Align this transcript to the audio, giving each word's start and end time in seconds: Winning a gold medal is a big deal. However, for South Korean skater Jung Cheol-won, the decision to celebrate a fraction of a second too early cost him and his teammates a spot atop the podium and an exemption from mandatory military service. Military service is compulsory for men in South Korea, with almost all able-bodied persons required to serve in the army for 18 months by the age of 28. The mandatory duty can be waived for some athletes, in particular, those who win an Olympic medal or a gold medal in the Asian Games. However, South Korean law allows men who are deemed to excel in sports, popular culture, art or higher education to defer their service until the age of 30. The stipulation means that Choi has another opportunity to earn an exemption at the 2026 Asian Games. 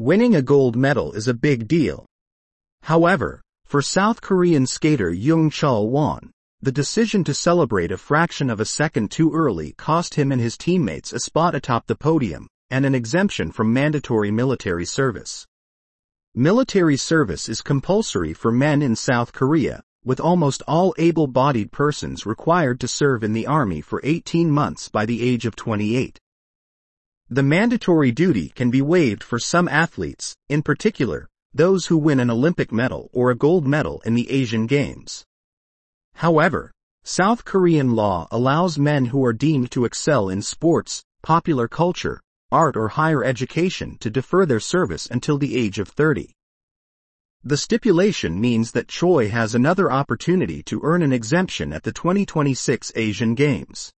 Winning 0.00 0.34
a 0.34 0.40
gold 0.40 0.76
medal 0.76 1.12
is 1.12 1.28
a 1.28 1.34
big 1.34 1.68
deal. 1.68 2.06
However, 2.84 3.42
for 3.66 3.82
South 3.82 4.22
Korean 4.22 4.66
skater 4.66 5.10
Jung 5.10 5.50
Cheol-won, 5.50 6.30
the 6.62 6.72
decision 6.72 7.22
to 7.24 7.34
celebrate 7.34 7.92
a 7.92 7.98
fraction 7.98 8.48
of 8.48 8.60
a 8.60 8.64
second 8.64 9.10
too 9.10 9.30
early 9.34 9.72
cost 9.72 10.14
him 10.14 10.32
and 10.32 10.40
his 10.40 10.56
teammates 10.56 11.12
a 11.12 11.20
spot 11.20 11.54
atop 11.54 11.86
the 11.86 11.94
podium 11.94 12.48
and 12.70 12.86
an 12.86 12.94
exemption 12.94 13.52
from 13.52 13.74
mandatory 13.74 14.30
military 14.30 14.86
service. 14.86 15.44
Military 16.34 16.96
service 16.96 17.46
is 17.46 17.60
compulsory 17.60 18.32
for 18.32 18.50
men 18.50 18.80
in 18.80 18.96
South 18.96 19.34
Korea, 19.34 19.82
with 20.02 20.18
almost 20.18 20.62
all 20.66 20.94
able-bodied 20.96 21.72
persons 21.72 22.24
required 22.24 22.80
to 22.80 22.88
serve 22.88 23.22
in 23.22 23.34
the 23.34 23.46
army 23.46 23.82
for 23.82 24.00
18 24.02 24.50
months 24.50 24.88
by 24.88 25.04
the 25.04 25.20
age 25.20 25.44
of 25.44 25.56
28. 25.56 26.18
The 27.32 27.44
mandatory 27.44 28.10
duty 28.10 28.48
can 28.56 28.72
be 28.72 28.82
waived 28.82 29.22
for 29.22 29.38
some 29.38 29.68
athletes, 29.68 30.34
in 30.48 30.62
particular, 30.62 31.28
those 31.54 31.86
who 31.86 31.96
win 31.96 32.18
an 32.18 32.28
Olympic 32.28 32.72
medal 32.72 33.08
or 33.12 33.30
a 33.30 33.36
gold 33.36 33.68
medal 33.68 34.02
in 34.04 34.14
the 34.14 34.28
Asian 34.28 34.66
Games. 34.66 35.24
However, 36.14 36.72
South 37.04 37.44
Korean 37.44 37.92
law 37.92 38.26
allows 38.32 38.80
men 38.80 39.04
who 39.04 39.24
are 39.24 39.32
deemed 39.32 39.70
to 39.70 39.84
excel 39.84 40.28
in 40.28 40.42
sports, 40.42 41.04
popular 41.22 41.68
culture, 41.68 42.20
art 42.50 42.76
or 42.76 42.88
higher 42.88 43.22
education 43.22 43.96
to 44.00 44.10
defer 44.10 44.44
their 44.44 44.58
service 44.58 45.06
until 45.06 45.38
the 45.38 45.56
age 45.56 45.78
of 45.78 45.86
30. 45.86 46.34
The 47.44 47.56
stipulation 47.56 48.40
means 48.40 48.72
that 48.72 48.88
Choi 48.88 49.28
has 49.28 49.54
another 49.54 49.88
opportunity 49.88 50.64
to 50.64 50.80
earn 50.82 51.00
an 51.00 51.12
exemption 51.12 51.72
at 51.72 51.84
the 51.84 51.92
2026 51.92 52.90
Asian 52.96 53.36
Games. 53.36 53.92